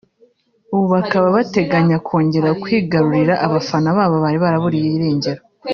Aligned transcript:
ubu 0.73 0.85
bakaba 0.95 1.27
bateganya 1.37 1.97
kongera 2.07 2.49
kwigarurira 2.61 3.33
abafana 3.45 3.87
babo 3.97 4.15
bari 4.23 4.37
barababuriye 4.43 4.89
irengero 4.97 5.41